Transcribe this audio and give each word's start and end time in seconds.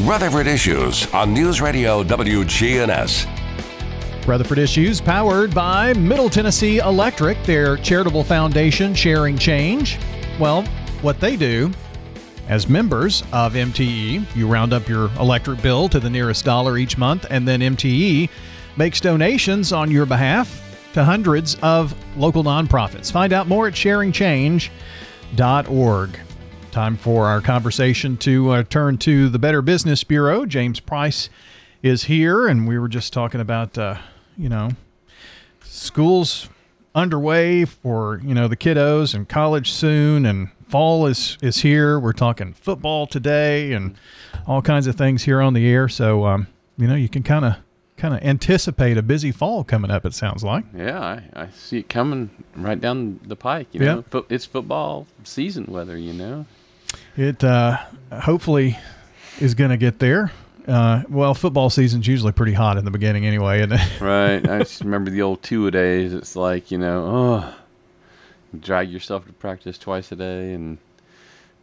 Rutherford 0.00 0.48
Issues 0.48 1.06
on 1.14 1.32
News 1.32 1.60
Radio 1.60 2.02
WGNS. 2.02 4.26
Rutherford 4.26 4.58
Issues 4.58 5.00
powered 5.00 5.54
by 5.54 5.92
Middle 5.92 6.28
Tennessee 6.28 6.78
Electric, 6.78 7.40
their 7.44 7.76
charitable 7.76 8.24
foundation 8.24 8.92
sharing 8.92 9.38
change. 9.38 10.00
Well, 10.40 10.62
what 11.00 11.20
they 11.20 11.36
do 11.36 11.70
as 12.48 12.68
members 12.68 13.22
of 13.32 13.52
MTE, 13.52 14.34
you 14.34 14.48
round 14.48 14.72
up 14.72 14.88
your 14.88 15.12
electric 15.20 15.62
bill 15.62 15.88
to 15.90 16.00
the 16.00 16.10
nearest 16.10 16.44
dollar 16.44 16.76
each 16.76 16.98
month, 16.98 17.24
and 17.30 17.46
then 17.46 17.60
MTE 17.60 18.28
makes 18.76 19.00
donations 19.00 19.72
on 19.72 19.92
your 19.92 20.06
behalf 20.06 20.60
to 20.94 21.04
hundreds 21.04 21.56
of 21.62 21.94
local 22.18 22.42
nonprofits. 22.42 23.12
Find 23.12 23.32
out 23.32 23.46
more 23.46 23.68
at 23.68 23.74
sharingchange.org. 23.74 26.18
Time 26.74 26.96
for 26.96 27.26
our 27.26 27.40
conversation 27.40 28.16
to 28.16 28.50
uh, 28.50 28.62
turn 28.64 28.98
to 28.98 29.28
the 29.28 29.38
Better 29.38 29.62
Business 29.62 30.02
Bureau. 30.02 30.44
James 30.44 30.80
Price 30.80 31.28
is 31.84 32.02
here, 32.02 32.48
and 32.48 32.66
we 32.66 32.80
were 32.80 32.88
just 32.88 33.12
talking 33.12 33.40
about, 33.40 33.78
uh, 33.78 33.98
you 34.36 34.48
know, 34.48 34.70
schools 35.62 36.48
underway 36.92 37.64
for 37.64 38.20
you 38.24 38.34
know 38.34 38.48
the 38.48 38.56
kiddos 38.56 39.14
and 39.14 39.28
college 39.28 39.70
soon, 39.70 40.26
and 40.26 40.50
fall 40.66 41.06
is 41.06 41.38
is 41.40 41.58
here. 41.58 42.00
We're 42.00 42.12
talking 42.12 42.52
football 42.54 43.06
today 43.06 43.72
and 43.72 43.94
all 44.44 44.60
kinds 44.60 44.88
of 44.88 44.96
things 44.96 45.22
here 45.22 45.40
on 45.40 45.54
the 45.54 45.64
air. 45.68 45.88
So 45.88 46.26
um, 46.26 46.48
you 46.76 46.88
know, 46.88 46.96
you 46.96 47.08
can 47.08 47.22
kind 47.22 47.44
of 47.44 47.54
kind 47.96 48.14
of 48.14 48.22
anticipate 48.24 48.98
a 48.98 49.02
busy 49.02 49.30
fall 49.30 49.62
coming 49.62 49.92
up. 49.92 50.04
It 50.04 50.12
sounds 50.12 50.42
like. 50.42 50.64
Yeah, 50.76 50.98
I, 50.98 51.22
I 51.34 51.48
see 51.50 51.78
it 51.78 51.88
coming 51.88 52.30
right 52.56 52.80
down 52.80 53.20
the 53.24 53.36
pike. 53.36 53.68
You 53.70 53.78
know, 53.78 54.02
Fo- 54.02 54.26
it's 54.28 54.44
football 54.44 55.06
season 55.22 55.66
weather. 55.68 55.96
You 55.96 56.14
know, 56.14 56.46
it 57.16 57.42
uh, 57.44 57.78
hopefully 58.12 58.78
is 59.40 59.54
going 59.54 59.70
to 59.70 59.76
get 59.76 59.98
there. 59.98 60.32
Uh, 60.66 61.02
well, 61.08 61.34
football 61.34 61.68
season's 61.68 62.06
usually 62.06 62.32
pretty 62.32 62.52
hot 62.52 62.78
in 62.78 62.84
the 62.84 62.90
beginning 62.90 63.26
anyway, 63.26 63.58
isn't 63.58 63.72
it? 63.72 64.00
right. 64.00 64.48
I 64.48 64.58
just 64.60 64.80
remember 64.80 65.10
the 65.10 65.22
old 65.22 65.42
two 65.42 65.66
a 65.66 65.70
days. 65.70 66.14
It's 66.14 66.36
like 66.36 66.70
you 66.70 66.78
know, 66.78 67.04
oh, 67.06 67.54
drag 68.58 68.90
yourself 68.90 69.26
to 69.26 69.32
practice 69.34 69.76
twice 69.76 70.10
a 70.10 70.16
day, 70.16 70.54
and 70.54 70.78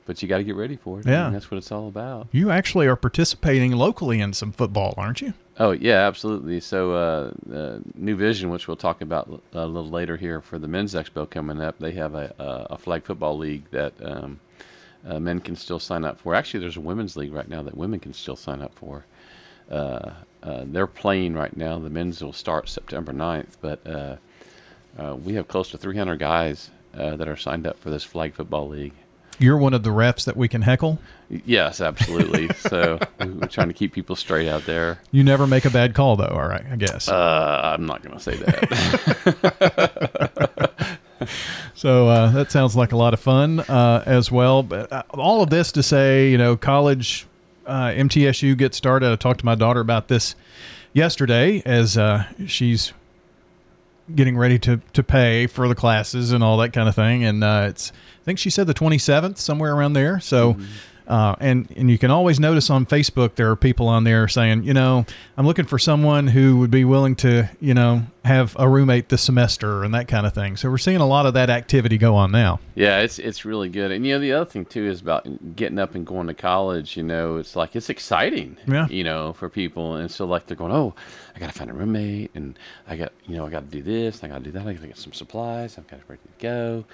but 0.06 0.22
you 0.22 0.28
got 0.28 0.38
to 0.38 0.44
get 0.44 0.56
ready 0.56 0.76
for 0.76 1.00
it. 1.00 1.08
Yeah, 1.08 1.22
I 1.22 1.24
mean, 1.26 1.34
that's 1.34 1.50
what 1.50 1.58
it's 1.58 1.72
all 1.72 1.88
about. 1.88 2.28
You 2.32 2.52
actually 2.52 2.86
are 2.86 2.96
participating 2.96 3.72
locally 3.72 4.22
in 4.22 4.34
some 4.34 4.52
football, 4.52 4.94
aren't 4.98 5.22
you? 5.22 5.34
Oh 5.58 5.72
yeah, 5.72 6.08
absolutely. 6.08 6.60
So 6.60 6.94
uh, 6.94 7.32
uh, 7.52 7.80
New 7.96 8.16
Vision, 8.16 8.52
which 8.52 8.68
we'll 8.68 8.78
talk 8.78 9.02
about 9.02 9.42
a 9.54 9.66
little 9.66 9.90
later 9.90 10.16
here 10.16 10.42
for 10.42 10.60
the 10.60 10.68
men's 10.68 10.94
expo 10.94 11.28
coming 11.28 11.60
up, 11.60 11.80
they 11.80 11.94
have 11.94 12.14
a, 12.14 12.36
a 12.70 12.78
flag 12.78 13.04
football 13.04 13.36
league 13.36 13.64
that. 13.72 13.94
Um, 14.04 14.40
uh, 15.08 15.20
men 15.20 15.40
can 15.40 15.56
still 15.56 15.80
sign 15.80 16.06
up 16.06 16.20
for. 16.20 16.36
Actually, 16.36 16.62
there's 16.62 16.78
a 16.78 16.82
women's 16.82 17.18
league 17.18 17.34
right 17.34 17.48
now 17.48 17.64
that 17.64 17.76
women 17.76 18.00
can 18.00 18.14
still 18.14 18.36
sign 18.36 18.62
up 18.62 18.74
for. 18.76 19.06
Uh, 19.70 20.12
uh, 20.44 20.64
they're 20.66 20.88
playing 20.88 21.34
right 21.34 21.56
now. 21.56 21.80
The 21.80 21.90
men's 21.90 22.24
will 22.24 22.34
start 22.34 22.68
September 22.68 23.14
9th, 23.14 23.56
but 23.62 23.86
uh, 23.88 24.16
uh, 24.98 25.16
we 25.16 25.36
have 25.36 25.48
close 25.48 25.70
to 25.72 25.78
300 25.78 26.18
guys 26.18 26.70
uh, 26.94 27.16
that 27.16 27.28
are 27.28 27.38
signed 27.38 27.66
up 27.66 27.80
for 27.80 27.90
this 27.90 28.04
flag 28.04 28.34
football 28.34 28.68
league. 28.68 28.94
You're 29.40 29.58
one 29.58 29.74
of 29.74 29.84
the 29.84 29.90
refs 29.90 30.26
that 30.26 30.38
we 30.38 30.48
can 30.48 30.62
heckle? 30.62 31.00
Yes, 31.30 31.82
absolutely. 31.82 32.50
so 32.58 33.00
we're 33.20 33.48
trying 33.48 33.70
to 33.70 33.74
keep 33.74 33.94
people 33.94 34.16
straight 34.16 34.48
out 34.48 34.66
there. 34.66 35.00
You 35.12 35.24
never 35.24 35.48
make 35.48 35.66
a 35.66 35.72
bad 35.72 35.96
call, 35.96 36.16
though, 36.16 36.26
all 36.26 36.48
right, 36.48 36.66
I 36.70 36.76
guess. 36.76 37.10
I'm 37.10 37.86
not 37.86 38.04
going 38.04 38.16
to 38.16 38.22
say 38.22 38.36
that. 38.36 40.51
so 41.82 42.10
uh, 42.10 42.30
that 42.30 42.52
sounds 42.52 42.76
like 42.76 42.92
a 42.92 42.96
lot 42.96 43.16
of 43.16 43.20
fun 43.20 43.60
uh, 43.62 44.04
as 44.06 44.32
well. 44.32 44.62
But 44.62 44.94
uh, 44.94 45.02
all 45.16 45.42
of 45.42 45.50
this 45.50 45.72
to 45.72 45.82
say, 45.82 46.30
you 46.30 46.38
know, 46.38 46.56
college 46.56 47.26
uh, 47.66 47.88
MTSU 47.88 48.56
gets 48.56 48.78
started. 48.78 49.12
I 49.12 49.16
talked 49.16 49.40
to 49.40 49.48
my 49.48 49.56
daughter 49.56 49.80
about 49.80 50.08
this 50.08 50.36
yesterday 50.94 51.64
as 51.66 51.98
uh, 51.98 52.26
she's 52.46 52.94
getting 54.14 54.38
ready 54.38 54.60
to, 54.60 54.80
to 54.94 55.02
pay 55.02 55.48
for 55.48 55.68
the 55.68 55.74
classes 55.74 56.32
and 56.32 56.44
all 56.44 56.58
that 56.58 56.72
kind 56.72 56.88
of 56.88 56.94
thing. 56.94 57.24
And 57.24 57.44
uh, 57.44 57.66
it's, 57.70 57.92
I 57.92 58.26
think 58.26 58.38
she 58.38 58.52
said 58.52 58.68
the 58.68 58.76
27th, 58.76 59.40
somewhere 59.40 59.74
around 59.74 59.94
there. 59.94 60.20
So. 60.20 60.54
Mm-hmm 60.54 60.66
uh, 61.08 61.36
and 61.40 61.72
and 61.76 61.90
you 61.90 61.98
can 61.98 62.12
always 62.12 62.40
notice 62.40 62.70
on 62.70 62.86
Facebook 62.86 63.36
there 63.36 63.50
are 63.50 63.56
people 63.56 63.88
on 63.88 64.04
there 64.04 64.28
saying, 64.28 64.64
you 64.64 64.74
know, 64.74 65.06
I'm 65.38 65.46
looking 65.46 65.66
for 65.66 65.80
someone 65.80 66.28
who 66.28 66.58
would 66.60 66.72
be 66.72 66.86
willing 66.86 67.16
to, 67.18 67.50
you 67.60 67.74
know, 67.74 68.04
have 68.24 68.56
a 68.60 68.70
roommate 68.70 69.10
this 69.10 69.22
semester 69.24 69.84
and 69.84 69.94
that 69.94 70.08
kind 70.08 70.28
of 70.28 70.34
thing. 70.34 70.56
So 70.56 70.70
we're 70.70 70.78
seeing 70.78 70.98
a 70.98 71.08
lot 71.08 71.26
of 71.26 71.34
that 71.34 71.50
activity 71.50 71.98
go 71.98 72.16
on 72.16 72.32
now. 72.32 72.60
Yeah, 72.76 73.00
it's 73.00 73.20
it's 73.20 73.46
really 73.46 73.70
good. 73.70 73.92
And 73.92 74.06
you 74.06 74.14
know, 74.14 74.20
the 74.20 74.34
other 74.34 74.50
thing 74.50 74.66
too 74.66 74.86
is 74.86 75.02
about 75.02 75.56
getting 75.56 75.80
up 75.80 75.96
and 75.96 76.06
going 76.06 76.28
to 76.28 76.34
college. 76.34 76.96
You 76.96 77.04
know, 77.04 77.38
it's 77.38 77.56
like 77.56 77.76
it's 77.76 77.90
exciting. 77.90 78.58
Yeah. 78.68 78.88
You 78.88 79.04
know, 79.04 79.34
for 79.34 79.50
people, 79.50 79.96
and 79.96 80.10
so 80.10 80.26
like 80.26 80.46
they're 80.46 80.58
going, 80.58 80.72
oh, 80.72 80.94
I 81.36 81.40
got 81.40 81.48
to 81.48 81.54
find 81.54 81.70
a 81.70 81.74
roommate, 81.74 82.32
and 82.36 82.58
I 82.88 82.96
got 82.96 83.12
you 83.26 83.38
know 83.38 83.46
I 83.46 83.50
got 83.50 83.72
to 83.72 83.78
do 83.78 83.82
this, 83.82 84.24
I 84.24 84.28
got 84.28 84.40
to 84.40 84.44
do 84.44 84.52
that, 84.52 84.68
I 84.68 84.74
got 84.74 84.82
to 84.82 84.88
get 84.88 84.98
some 84.98 85.14
supplies, 85.14 85.78
I'm 85.78 85.86
kind 85.86 86.02
of 86.02 86.10
ready 86.10 86.22
to 86.22 86.44
go. 86.44 86.86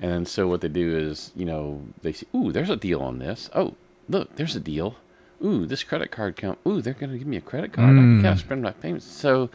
And 0.00 0.26
so 0.26 0.48
what 0.48 0.60
they 0.60 0.68
do 0.68 0.96
is, 0.96 1.30
you 1.36 1.44
know, 1.44 1.82
they 2.02 2.12
see, 2.12 2.26
ooh, 2.34 2.52
there's 2.52 2.70
a 2.70 2.76
deal 2.76 3.00
on 3.00 3.18
this. 3.18 3.48
Oh, 3.54 3.74
look, 4.08 4.34
there's 4.36 4.56
a 4.56 4.60
deal. 4.60 4.96
Ooh, 5.44 5.66
this 5.66 5.82
credit 5.82 6.10
card 6.10 6.36
count. 6.36 6.58
Ooh, 6.66 6.80
they're 6.80 6.94
going 6.94 7.12
to 7.12 7.18
give 7.18 7.26
me 7.26 7.36
a 7.36 7.42
credit 7.42 7.72
card. 7.72 7.90
Mm. 7.90 8.20
I 8.20 8.22
got 8.22 8.34
to 8.34 8.38
spend 8.38 8.62
my 8.62 8.70
payments. 8.72 9.06
So, 9.06 9.50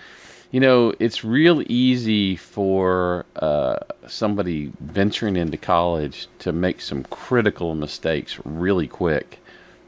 you 0.52 0.60
know, 0.60 0.94
it's 1.00 1.24
real 1.24 1.64
easy 1.72 2.36
for 2.36 3.26
uh, 3.36 3.78
somebody 4.08 4.72
venturing 4.80 5.36
into 5.36 5.58
college 5.58 6.28
to 6.40 6.52
make 6.52 6.82
some 6.82 7.04
critical 7.06 7.76
mistakes 7.76 8.40
really 8.44 8.88
quick 8.88 9.40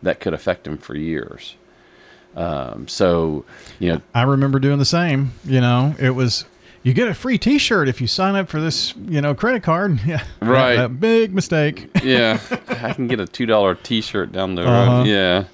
that 0.02 0.20
could 0.20 0.34
affect 0.34 0.64
them 0.64 0.78
for 0.78 0.96
years. 0.96 1.56
Um, 2.36 2.88
so, 2.88 3.46
you 3.80 3.92
know, 3.92 4.02
I 4.16 4.24
remember 4.24 4.60
doing 4.60 4.80
the 4.80 4.86
same. 4.86 5.34
You 5.44 5.62
know, 5.62 5.96
it 6.00 6.12
was 6.12 6.46
you 6.84 6.94
get 6.94 7.08
a 7.08 7.14
free 7.14 7.38
T-shirt 7.38 7.88
if 7.88 8.02
you 8.02 8.08
sign 8.08 8.36
up 8.36 8.50
for 8.50 8.60
this, 8.60 8.96
you 9.08 9.22
know, 9.22 9.36
credit 9.36 9.64
card. 9.64 10.00
Yeah, 10.06 10.26
right. 10.42 10.74
A 10.74 10.90
big 10.90 11.34
mistake. 11.34 11.90
yeah, 12.04 12.40
I 12.68 12.94
can 12.94 13.08
get 13.08 13.20
a 13.20 13.26
two 13.26 13.46
dollar 13.46 13.76
T-shirt 13.76 14.32
down 14.32 14.56
the 14.56 14.64
uh-huh. 14.64 14.92
road. 14.92 15.08
Yeah. 15.08 15.46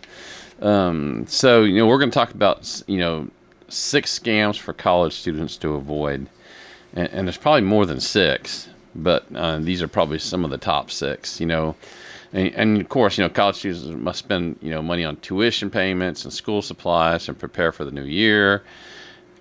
Um, 0.61 1.25
so 1.27 1.63
you 1.63 1.77
know, 1.77 1.87
we're 1.87 1.99
going 1.99 2.09
to 2.09 2.13
talk 2.13 2.33
about 2.33 2.81
you 2.87 2.97
know 2.97 3.27
six 3.67 4.17
scams 4.17 4.57
for 4.57 4.73
college 4.73 5.13
students 5.13 5.57
to 5.57 5.75
avoid, 5.75 6.29
and, 6.93 7.09
and 7.09 7.27
there's 7.27 7.37
probably 7.37 7.61
more 7.61 7.85
than 7.85 7.99
six, 7.99 8.69
but 8.95 9.25
uh, 9.35 9.59
these 9.59 9.81
are 9.81 9.87
probably 9.87 10.19
some 10.19 10.45
of 10.45 10.51
the 10.51 10.57
top 10.57 10.89
six. 10.89 11.39
You 11.39 11.47
know. 11.47 11.75
And, 12.33 12.53
and, 12.55 12.81
of 12.81 12.89
course, 12.89 13.17
you 13.17 13.23
know, 13.23 13.29
college 13.29 13.55
students 13.55 13.85
must 13.85 14.19
spend, 14.19 14.57
you 14.61 14.69
know, 14.69 14.81
money 14.81 15.05
on 15.05 15.15
tuition 15.17 15.69
payments 15.69 16.25
and 16.25 16.33
school 16.33 16.61
supplies 16.61 17.29
and 17.29 17.39
prepare 17.39 17.71
for 17.71 17.85
the 17.85 17.91
new 17.91 18.03
year 18.03 18.63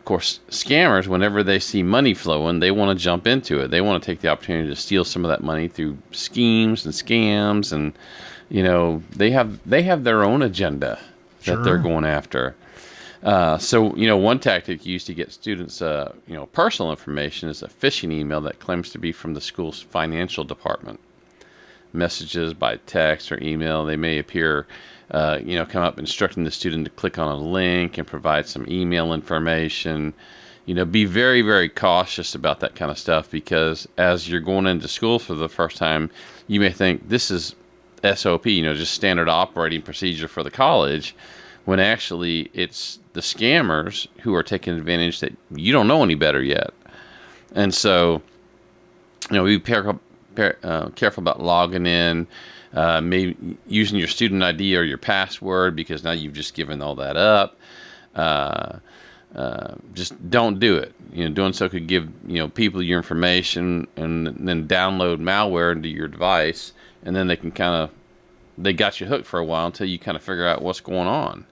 course, 0.07 0.41
scammers, 0.49 1.07
whenever 1.07 1.43
they 1.43 1.59
see 1.59 1.83
money 1.83 2.15
flowing, 2.15 2.61
they 2.61 2.71
want 2.71 2.97
to 2.97 3.03
jump 3.03 3.27
into 3.27 3.61
it. 3.61 3.69
They 3.69 3.83
want 3.83 4.03
to 4.03 4.07
take 4.07 4.23
the 4.23 4.29
opportunity 4.29 4.69
to 4.71 4.77
steal 4.77 5.05
some 5.05 5.25
of 5.25 5.29
that 5.29 5.43
money 5.43 5.69
through 5.69 5.99
schemes 6.13 6.87
and 6.87 6.95
scams, 6.95 7.73
and 7.73 7.93
you 8.49 8.63
know 8.63 9.03
they 9.11 9.33
have 9.33 9.59
they 9.69 9.83
have 9.83 10.05
their 10.05 10.25
own 10.25 10.41
agenda 10.41 10.99
sure. 11.43 11.57
that 11.57 11.65
they're 11.65 11.79
going 11.79 12.07
after. 12.07 12.57
Uh, 13.23 13.59
so 13.59 13.95
you 13.97 14.07
know, 14.07 14.17
one 14.17 14.39
tactic 14.39 14.87
used 14.87 15.07
to 15.09 15.15
get 15.15 15.33
students, 15.33 15.83
uh, 15.83 16.13
you 16.27 16.35
know, 16.35 16.47
personal 16.47 16.91
information 16.91 17.49
is 17.49 17.63
a 17.63 17.69
phishing 17.69 18.13
email 18.13 18.41
that 18.41 18.61
claims 18.61 18.91
to 18.91 18.99
be 18.99 19.13
from 19.13 19.35
the 19.35 19.41
school's 19.41 19.83
financial 19.83 20.45
department. 20.45 21.01
Messages 21.93 22.55
by 22.55 22.77
text 22.87 23.33
or 23.33 23.43
email 23.43 23.85
they 23.85 23.97
may 23.97 24.19
appear 24.19 24.67
uh, 25.11 25.39
you 25.45 25.57
know, 25.57 25.65
come 25.65 25.83
up 25.83 25.99
instructing 25.99 26.45
the 26.45 26.51
student 26.51 26.85
to 26.85 26.91
click 26.91 27.19
on 27.19 27.31
a 27.31 27.37
link 27.37 27.97
and 27.99 28.07
provide 28.07 28.47
some 28.47 28.67
email 28.69 29.13
information. 29.13 30.13
You 30.65 30.75
know, 30.75 30.85
be 30.85 31.05
very, 31.05 31.43
very 31.43 31.69
cautious 31.69 32.35
about 32.35 32.61
that 32.61 32.75
kind 32.75 32.91
of 32.91 32.99
stuff 32.99 33.31
because 33.31 33.87
as 33.97 34.29
you're 34.29 34.41
going 34.41 34.67
into 34.67 34.89
school 34.89 35.19
for 35.19 35.35
the 35.35 35.49
first 35.49 35.77
time, 35.77 36.11
you 36.49 36.59
may 36.59 36.71
think 36.71 37.09
this 37.09 37.31
is 37.31 37.55
SOP, 38.15 38.47
you 38.47 38.63
know, 38.63 38.75
just 38.75 38.93
standard 38.93 39.29
operating 39.29 39.83
procedure 39.83 40.29
for 40.29 40.43
the 40.43 40.51
college, 40.51 41.15
when 41.65 41.79
actually 41.79 42.51
it's 42.53 42.99
the 43.13 43.21
scammers 43.21 44.09
who 44.21 44.35
are 44.35 44.43
taking 44.43 44.75
advantage 44.75 45.21
that 45.21 45.37
you 45.51 45.73
don't 45.73 45.89
know 45.89 46.03
any 46.03 46.15
better 46.15 46.43
yet. 46.43 46.73
And 47.55 47.73
so, 47.73 48.23
you 49.31 49.37
know, 49.37 49.45
be 49.45 49.61
careful, 49.61 50.01
uh, 50.37 50.89
careful 50.91 51.23
about 51.23 51.41
logging 51.41 51.87
in 51.87 52.27
uh, 52.77 53.01
maybe 53.01 53.57
using 53.67 53.99
your 53.99 54.07
student 54.07 54.43
ID 54.43 54.77
or 54.77 54.83
your 54.83 54.99
password 54.99 55.75
because 55.75 56.05
now 56.05 56.13
you've 56.13 56.35
just 56.35 56.55
given 56.55 56.83
all 56.83 56.95
that 56.95 57.17
up. 57.17 57.59
Uh, 58.15 58.79
uh, 59.35 59.75
just 59.95 60.31
don't 60.31 60.61
do 60.61 60.77
it. 60.77 60.95
You 61.13 61.25
know, 61.25 61.35
doing 61.35 61.53
so 61.55 61.69
could 61.69 61.87
give 61.87 62.09
you 62.27 62.39
know 62.39 62.49
people 62.49 62.83
your 62.83 62.99
information 62.99 63.87
and 63.97 64.27
then 64.27 64.69
download 64.69 65.21
malware 65.21 65.73
into 65.73 65.89
your 65.89 66.07
device, 66.07 66.73
and 67.03 67.17
then 67.17 67.27
they 67.27 67.37
can 67.37 67.51
kind 67.51 67.75
of 67.75 67.91
they 68.59 68.73
got 68.73 69.01
you 69.01 69.07
hooked 69.07 69.27
for 69.27 69.41
a 69.41 69.45
while 69.45 69.67
until 69.67 69.87
you 69.87 69.99
kind 69.99 70.17
of 70.17 70.23
figure 70.23 70.47
out 70.47 70.63
what's 70.63 70.81
going 70.81 71.09
on. 71.09 71.47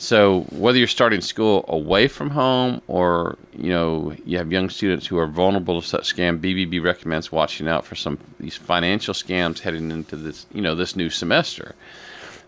So 0.00 0.46
whether 0.52 0.78
you're 0.78 0.88
starting 0.88 1.20
school 1.20 1.62
away 1.68 2.08
from 2.08 2.30
home 2.30 2.80
or 2.88 3.36
you 3.52 3.68
know 3.68 4.14
you 4.24 4.38
have 4.38 4.50
young 4.50 4.70
students 4.70 5.06
who 5.06 5.18
are 5.18 5.26
vulnerable 5.26 5.78
to 5.78 5.86
such 5.86 6.14
scam, 6.16 6.40
BBB 6.40 6.82
recommends 6.82 7.30
watching 7.30 7.68
out 7.68 7.84
for 7.84 7.96
some 7.96 8.16
these 8.38 8.56
financial 8.56 9.12
scams 9.12 9.58
heading 9.58 9.90
into 9.90 10.16
this 10.16 10.46
you 10.54 10.62
know 10.62 10.74
this 10.74 10.96
new 10.96 11.10
semester. 11.10 11.74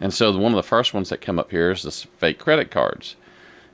And 0.00 0.14
so 0.14 0.34
one 0.34 0.52
of 0.52 0.56
the 0.56 0.62
first 0.62 0.94
ones 0.94 1.10
that 1.10 1.20
come 1.20 1.38
up 1.38 1.50
here 1.50 1.70
is 1.70 1.82
this 1.82 2.04
fake 2.04 2.38
credit 2.38 2.70
cards. 2.70 3.16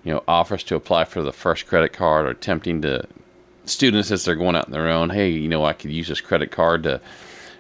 You 0.02 0.14
know, 0.14 0.24
offers 0.26 0.64
to 0.64 0.74
apply 0.74 1.04
for 1.04 1.22
the 1.22 1.32
first 1.32 1.68
credit 1.68 1.92
card 1.92 2.26
or 2.26 2.34
tempting 2.34 2.82
to 2.82 3.06
students 3.64 4.10
as 4.10 4.24
they're 4.24 4.34
going 4.34 4.56
out 4.56 4.66
on 4.66 4.72
their 4.72 4.88
own. 4.88 5.10
Hey, 5.10 5.30
you 5.30 5.46
know, 5.46 5.64
I 5.64 5.72
could 5.72 5.92
use 5.92 6.08
this 6.08 6.20
credit 6.20 6.50
card 6.50 6.82
to 6.82 7.00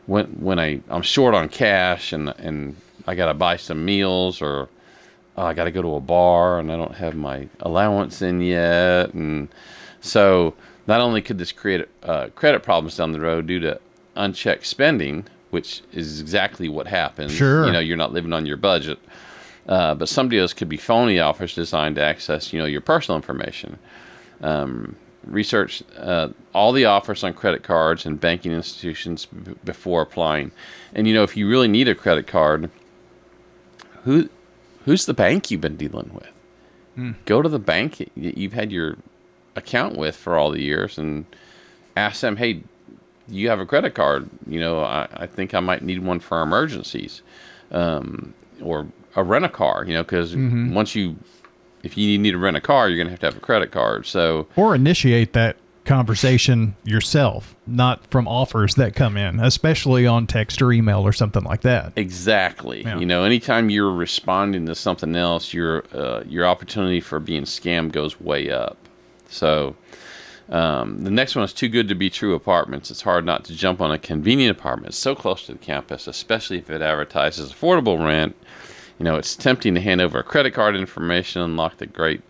when 0.06 0.26
when 0.40 0.58
I 0.58 0.80
I'm 0.90 1.02
short 1.02 1.36
on 1.36 1.48
cash 1.48 2.12
and 2.12 2.30
and 2.38 2.74
I 3.06 3.14
got 3.14 3.26
to 3.26 3.34
buy 3.34 3.56
some 3.56 3.84
meals 3.84 4.42
or 4.42 4.68
oh, 5.38 5.46
I 5.46 5.54
got 5.54 5.64
to 5.64 5.70
go 5.70 5.82
to 5.82 5.94
a 5.94 6.00
bar 6.00 6.58
and 6.58 6.70
I 6.72 6.76
don't 6.76 6.96
have 6.96 7.14
my 7.14 7.48
allowance 7.60 8.22
in 8.22 8.40
yet. 8.40 9.14
And 9.14 9.48
so 10.00 10.54
not 10.88 11.00
only 11.00 11.22
could 11.22 11.38
this 11.38 11.52
create 11.52 11.88
uh, 12.02 12.28
credit 12.34 12.62
problems 12.62 12.96
down 12.96 13.12
the 13.12 13.20
road 13.20 13.46
due 13.46 13.60
to 13.60 13.80
unchecked 14.16 14.66
spending, 14.66 15.26
which 15.50 15.82
is 15.92 16.20
exactly 16.20 16.68
what 16.68 16.88
happens. 16.88 17.32
Sure. 17.32 17.66
You 17.66 17.72
know, 17.72 17.78
you're 17.78 17.96
not 17.96 18.12
living 18.12 18.32
on 18.32 18.46
your 18.46 18.56
budget. 18.56 18.98
Uh, 19.68 19.94
but 19.94 20.08
some 20.08 20.28
deals 20.28 20.52
could 20.52 20.68
be 20.68 20.76
phony 20.76 21.20
offers 21.20 21.54
designed 21.54 21.94
to 21.96 22.02
access, 22.02 22.52
you 22.52 22.58
know, 22.58 22.64
your 22.64 22.80
personal 22.80 23.16
information. 23.16 23.78
Um, 24.40 24.96
research 25.24 25.82
uh, 25.98 26.28
all 26.54 26.72
the 26.72 26.86
offers 26.86 27.22
on 27.22 27.34
credit 27.34 27.62
cards 27.62 28.06
and 28.06 28.18
banking 28.18 28.50
institutions 28.50 29.26
b- 29.26 29.54
before 29.64 30.02
applying. 30.02 30.50
And 30.94 31.06
you 31.06 31.14
know, 31.14 31.22
if 31.22 31.36
you 31.36 31.48
really 31.48 31.68
need 31.68 31.86
a 31.86 31.94
credit 31.94 32.26
card, 32.26 32.70
who 34.04 34.30
who's 34.88 35.04
the 35.06 35.14
bank 35.14 35.50
you've 35.50 35.60
been 35.60 35.76
dealing 35.76 36.10
with? 36.14 36.30
Hmm. 36.94 37.12
Go 37.26 37.42
to 37.42 37.48
the 37.48 37.58
bank 37.58 37.96
y- 37.98 38.32
you've 38.36 38.54
had 38.54 38.72
your 38.72 38.96
account 39.54 39.96
with 39.96 40.16
for 40.16 40.36
all 40.38 40.50
the 40.50 40.62
years 40.62 40.96
and 40.98 41.26
ask 41.96 42.20
them, 42.22 42.36
hey, 42.36 42.62
you 43.28 43.50
have 43.50 43.60
a 43.60 43.66
credit 43.66 43.94
card? 43.94 44.28
You 44.46 44.58
know, 44.60 44.80
I, 44.80 45.06
I 45.12 45.26
think 45.26 45.52
I 45.52 45.60
might 45.60 45.82
need 45.82 46.02
one 46.02 46.20
for 46.20 46.40
emergencies, 46.40 47.20
um, 47.70 48.32
or 48.62 48.86
a 49.14 49.22
rent 49.22 49.44
a 49.44 49.48
car. 49.50 49.84
You 49.86 49.92
know, 49.92 50.02
because 50.02 50.34
once 50.34 50.94
you 50.94 51.16
if 51.82 51.96
you 51.98 52.18
need 52.18 52.30
to 52.32 52.38
rent 52.38 52.56
a 52.56 52.60
car, 52.62 52.88
you're 52.88 52.96
going 52.96 53.06
to 53.08 53.10
have 53.12 53.20
to 53.20 53.26
have 53.26 53.36
a 53.36 53.40
credit 53.40 53.70
card. 53.70 54.06
So 54.06 54.46
Or 54.56 54.74
initiate 54.74 55.34
that 55.34 55.56
conversation 55.88 56.76
yourself, 56.84 57.56
not 57.66 58.06
from 58.10 58.28
offers 58.28 58.74
that 58.74 58.94
come 58.94 59.16
in, 59.16 59.40
especially 59.40 60.06
on 60.06 60.26
text 60.26 60.60
or 60.60 60.70
email 60.70 61.00
or 61.00 61.12
something 61.12 61.42
like 61.44 61.62
that. 61.62 61.94
Exactly. 61.96 62.82
Yeah. 62.82 62.98
You 62.98 63.06
know, 63.06 63.24
anytime 63.24 63.70
you're 63.70 63.92
responding 63.92 64.66
to 64.66 64.74
something 64.74 65.16
else, 65.16 65.54
your 65.54 65.84
uh, 65.92 66.22
your 66.26 66.46
opportunity 66.46 67.00
for 67.00 67.18
being 67.18 67.44
scammed 67.44 67.92
goes 67.92 68.20
way 68.20 68.50
up. 68.50 68.76
So 69.30 69.76
um, 70.50 71.04
the 71.04 71.10
next 71.10 71.34
one 71.34 71.44
is 71.44 71.54
too 71.54 71.68
good 71.68 71.88
to 71.88 71.94
be 71.94 72.10
true 72.10 72.34
apartments. 72.34 72.90
It's 72.90 73.02
hard 73.02 73.24
not 73.24 73.44
to 73.46 73.54
jump 73.54 73.80
on 73.80 73.90
a 73.90 73.98
convenient 73.98 74.56
apartment 74.56 74.94
so 74.94 75.14
close 75.14 75.46
to 75.46 75.52
the 75.52 75.58
campus, 75.58 76.06
especially 76.06 76.58
if 76.58 76.68
it 76.68 76.82
advertises 76.82 77.50
affordable 77.50 78.02
rent. 78.04 78.36
You 78.98 79.04
know, 79.04 79.16
it's 79.16 79.34
tempting 79.34 79.74
to 79.74 79.80
hand 79.80 80.02
over 80.02 80.22
credit 80.22 80.52
card 80.52 80.76
information, 80.76 81.40
unlock 81.40 81.78
the 81.78 81.86
great. 81.86 82.20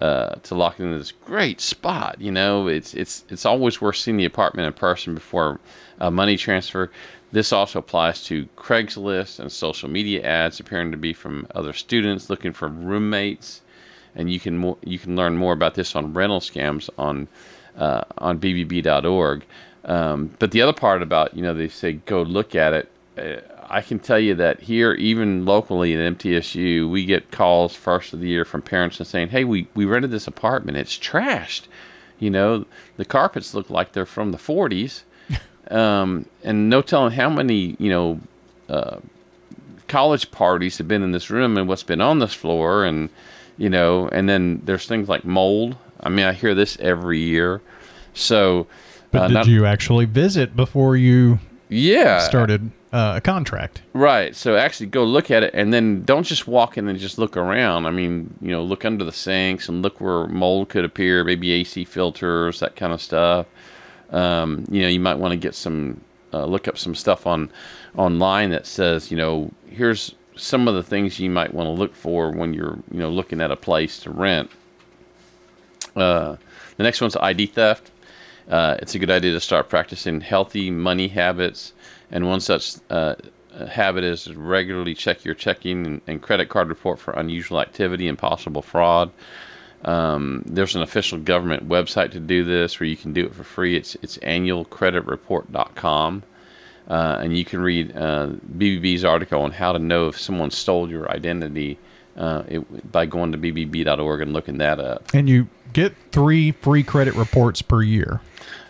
Uh, 0.00 0.36
to 0.44 0.54
lock 0.54 0.78
into 0.78 0.96
this 0.96 1.10
great 1.10 1.60
spot, 1.60 2.20
you 2.20 2.30
know, 2.30 2.68
it's 2.68 2.94
it's 2.94 3.24
it's 3.30 3.44
always 3.44 3.80
worth 3.80 3.96
seeing 3.96 4.16
the 4.16 4.24
apartment 4.24 4.66
in 4.66 4.72
person 4.72 5.12
before 5.12 5.58
a 5.98 6.08
money 6.08 6.36
transfer. 6.36 6.88
This 7.32 7.52
also 7.52 7.80
applies 7.80 8.24
to 8.24 8.46
Craigslist 8.56 9.38
and 9.38 9.52
social 9.52 9.88
media 9.88 10.22
ads 10.22 10.60
appearing 10.60 10.92
to 10.92 10.96
be 10.96 11.12
from 11.12 11.46
other 11.54 11.72
students 11.72 12.30
looking 12.30 12.52
for 12.52 12.68
roommates. 12.68 13.60
And 14.14 14.32
you 14.32 14.40
can 14.40 14.58
mo- 14.58 14.78
you 14.82 14.98
can 14.98 15.16
learn 15.16 15.36
more 15.36 15.52
about 15.52 15.74
this 15.74 15.94
on 15.94 16.14
rental 16.14 16.40
scams 16.40 16.88
on 16.96 17.28
uh, 17.76 18.04
on 18.18 18.38
bbb.org. 18.38 19.44
Um, 19.84 20.30
but 20.38 20.50
the 20.52 20.62
other 20.62 20.72
part 20.72 21.02
about 21.02 21.36
you 21.36 21.42
know 21.42 21.54
they 21.54 21.68
say 21.68 21.94
go 21.94 22.22
look 22.22 22.54
at 22.54 22.72
it. 22.72 22.90
Uh, 23.16 23.57
I 23.70 23.82
can 23.82 23.98
tell 23.98 24.18
you 24.18 24.34
that 24.36 24.60
here, 24.60 24.92
even 24.94 25.44
locally 25.44 25.94
at 25.94 26.18
MTSU, 26.18 26.88
we 26.90 27.04
get 27.04 27.30
calls 27.30 27.74
first 27.74 28.12
of 28.12 28.20
the 28.20 28.28
year 28.28 28.44
from 28.44 28.62
parents 28.62 28.98
and 28.98 29.06
saying, 29.06 29.28
"Hey, 29.28 29.44
we 29.44 29.68
we 29.74 29.84
rented 29.84 30.10
this 30.10 30.26
apartment. 30.26 30.78
It's 30.78 30.96
trashed. 30.98 31.62
You 32.18 32.30
know, 32.30 32.64
the 32.96 33.04
carpets 33.04 33.54
look 33.54 33.70
like 33.70 33.92
they're 33.92 34.06
from 34.06 34.32
the 34.32 34.38
40s." 34.38 35.02
um, 35.70 36.24
and 36.42 36.70
no 36.70 36.80
telling 36.82 37.12
how 37.12 37.28
many 37.28 37.76
you 37.78 37.90
know 37.90 38.20
uh, 38.68 38.98
college 39.86 40.30
parties 40.30 40.78
have 40.78 40.88
been 40.88 41.02
in 41.02 41.12
this 41.12 41.30
room 41.30 41.56
and 41.56 41.68
what's 41.68 41.82
been 41.82 42.00
on 42.00 42.18
this 42.18 42.34
floor 42.34 42.84
and 42.84 43.08
you 43.56 43.68
know 43.68 44.08
and 44.08 44.28
then 44.28 44.60
there's 44.64 44.86
things 44.86 45.08
like 45.08 45.24
mold 45.24 45.76
i 46.00 46.08
mean 46.08 46.26
i 46.26 46.32
hear 46.32 46.54
this 46.54 46.76
every 46.80 47.18
year 47.18 47.60
so 48.14 48.66
But 49.10 49.22
uh, 49.22 49.28
did 49.28 49.34
not- 49.34 49.46
you 49.46 49.64
actually 49.66 50.04
visit 50.04 50.54
before 50.54 50.96
you 50.96 51.38
yeah 51.70 52.20
started 52.20 52.70
uh, 52.92 53.14
a 53.16 53.20
contract? 53.20 53.82
right. 53.92 54.34
So 54.34 54.56
actually 54.56 54.86
go 54.86 55.04
look 55.04 55.30
at 55.30 55.42
it 55.42 55.54
and 55.54 55.72
then 55.72 56.04
don't 56.04 56.24
just 56.24 56.46
walk 56.46 56.78
in 56.78 56.88
and 56.88 56.98
just 56.98 57.18
look 57.18 57.36
around. 57.36 57.86
I 57.86 57.90
mean 57.90 58.34
you 58.40 58.50
know 58.50 58.62
look 58.62 58.84
under 58.84 59.04
the 59.04 59.12
sinks 59.12 59.68
and 59.68 59.82
look 59.82 60.00
where 60.00 60.26
mold 60.26 60.68
could 60.68 60.84
appear 60.84 61.24
maybe 61.24 61.52
ac 61.52 61.84
filters 61.84 62.60
that 62.60 62.76
kind 62.76 62.92
of 62.92 63.02
stuff. 63.02 63.46
Um, 64.10 64.64
you 64.70 64.82
know 64.82 64.88
you 64.88 65.00
might 65.00 65.18
want 65.18 65.32
to 65.32 65.36
get 65.36 65.54
some 65.54 66.00
uh, 66.32 66.44
look 66.44 66.68
up 66.68 66.78
some 66.78 66.94
stuff 66.94 67.26
on 67.26 67.50
online 67.96 68.50
that 68.50 68.66
says 68.66 69.10
you 69.10 69.16
know 69.16 69.50
here's 69.68 70.14
some 70.36 70.68
of 70.68 70.74
the 70.74 70.82
things 70.82 71.18
you 71.18 71.28
might 71.30 71.52
want 71.52 71.66
to 71.66 71.72
look 71.72 71.94
for 71.94 72.30
when 72.30 72.54
you're 72.54 72.78
you 72.90 72.98
know 72.98 73.10
looking 73.10 73.40
at 73.40 73.50
a 73.50 73.56
place 73.56 74.00
to 74.00 74.10
rent. 74.10 74.50
Uh, 75.96 76.36
the 76.76 76.84
next 76.84 77.00
one's 77.00 77.16
id 77.16 77.46
theft. 77.46 77.90
Uh, 78.48 78.76
it's 78.80 78.94
a 78.94 78.98
good 78.98 79.10
idea 79.10 79.32
to 79.32 79.40
start 79.40 79.68
practicing 79.68 80.22
healthy 80.22 80.70
money 80.70 81.08
habits 81.08 81.74
and 82.10 82.26
one 82.26 82.40
such 82.40 82.76
uh, 82.90 83.14
habit 83.68 84.04
is 84.04 84.24
to 84.24 84.38
regularly 84.38 84.94
check 84.94 85.24
your 85.24 85.34
checking 85.34 85.86
and, 85.86 86.00
and 86.06 86.22
credit 86.22 86.48
card 86.48 86.68
report 86.68 86.98
for 86.98 87.12
unusual 87.14 87.60
activity 87.60 88.08
and 88.08 88.18
possible 88.18 88.62
fraud 88.62 89.10
um, 89.84 90.42
there's 90.46 90.74
an 90.74 90.82
official 90.82 91.18
government 91.18 91.68
website 91.68 92.10
to 92.12 92.20
do 92.20 92.44
this 92.44 92.80
where 92.80 92.88
you 92.88 92.96
can 92.96 93.12
do 93.12 93.26
it 93.26 93.34
for 93.34 93.44
free. 93.44 93.76
It's 93.76 93.96
it's 94.02 94.18
annualcreditreport.com. 94.18 96.22
Uh, 96.88 97.18
and 97.20 97.36
you 97.36 97.44
can 97.44 97.60
read 97.60 97.94
uh, 97.94 98.28
BBB's 98.56 99.04
article 99.04 99.42
on 99.42 99.50
how 99.50 99.72
to 99.72 99.78
know 99.78 100.08
if 100.08 100.18
someone 100.18 100.50
stole 100.50 100.90
your 100.90 101.10
identity 101.10 101.78
uh, 102.16 102.42
it, 102.48 102.90
by 102.90 103.04
going 103.04 103.30
to 103.30 103.38
bbb.org 103.38 104.22
and 104.22 104.32
looking 104.32 104.56
that 104.58 104.80
up. 104.80 105.04
And 105.12 105.28
you 105.28 105.48
get 105.74 105.94
three 106.12 106.52
free 106.52 106.82
credit 106.82 107.14
reports 107.14 107.60
per 107.60 107.82
year 107.82 108.22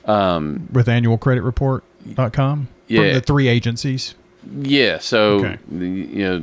Um, 0.05 0.69
with 0.73 0.89
annualcreditreport.com 0.89 2.69
Yeah. 2.89 3.01
from 3.03 3.13
the 3.15 3.21
three 3.21 3.49
agencies. 3.49 4.15
Yeah, 4.63 4.99
so 4.99 5.45
Okay. 5.45 5.59
you 5.71 6.23
know 6.25 6.43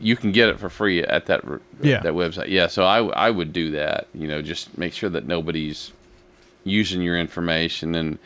you 0.00 0.14
can 0.14 0.30
get 0.30 0.48
it 0.50 0.60
for 0.60 0.68
free 0.68 1.02
at 1.02 1.26
that 1.26 1.42
Yeah. 1.82 2.00
that 2.00 2.12
website. 2.12 2.48
Yeah, 2.48 2.66
so 2.66 2.84
I 2.84 2.98
I 3.06 3.30
would 3.30 3.52
do 3.52 3.70
that. 3.72 4.06
You 4.14 4.28
know, 4.28 4.42
just 4.42 4.76
make 4.76 4.92
sure 4.92 5.08
that 5.10 5.26
nobody's 5.26 5.92
using 6.64 7.00
your 7.02 7.18
information 7.18 7.94
and 7.94 8.18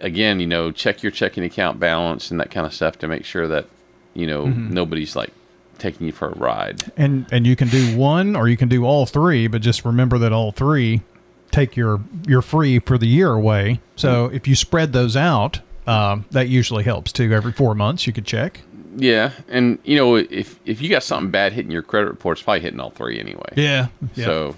again, 0.00 0.38
you 0.38 0.46
know, 0.46 0.70
check 0.70 1.02
your 1.02 1.10
checking 1.10 1.42
account 1.44 1.80
balance 1.80 2.30
and 2.30 2.38
that 2.40 2.50
kind 2.50 2.64
of 2.64 2.72
stuff 2.72 2.96
to 3.00 3.08
make 3.08 3.24
sure 3.24 3.48
that 3.48 3.66
you 4.14 4.26
know 4.26 4.46
Mm-hmm. 4.46 4.72
nobody's 4.72 5.16
like 5.16 5.30
taking 5.78 6.06
you 6.06 6.12
for 6.12 6.28
a 6.28 6.34
ride. 6.36 6.84
And 6.96 7.26
and 7.32 7.46
you 7.46 7.56
can 7.56 7.68
do 7.68 7.96
one 7.96 8.36
or 8.36 8.48
you 8.48 8.56
can 8.56 8.68
do 8.68 8.84
all 8.84 9.04
three, 9.06 9.46
but 9.48 9.60
just 9.60 9.84
remember 9.84 10.16
that 10.18 10.32
all 10.32 10.52
three 10.52 11.02
take 11.50 11.76
your 11.76 12.00
your 12.26 12.40
free 12.42 12.78
for 12.78 12.96
the 12.96 13.06
year 13.08 13.32
away. 13.32 13.80
So 13.96 14.26
if 14.32 14.46
you 14.48 14.54
spread 14.54 14.92
those 14.92 15.16
out, 15.16 15.60
um, 15.86 16.24
that 16.30 16.48
usually 16.48 16.84
helps 16.84 17.12
too. 17.12 17.32
Every 17.32 17.52
four 17.52 17.74
months 17.74 18.06
you 18.06 18.12
could 18.12 18.26
check. 18.26 18.60
Yeah, 18.96 19.32
and 19.48 19.78
you 19.84 19.96
know 19.96 20.16
if 20.16 20.58
if 20.64 20.80
you 20.80 20.88
got 20.88 21.02
something 21.02 21.30
bad 21.30 21.52
hitting 21.52 21.70
your 21.70 21.82
credit 21.82 22.08
report, 22.10 22.38
it's 22.38 22.44
probably 22.44 22.60
hitting 22.60 22.80
all 22.80 22.90
three 22.90 23.18
anyway. 23.18 23.52
Yeah. 23.56 23.88
yeah. 24.14 24.24
So, 24.24 24.56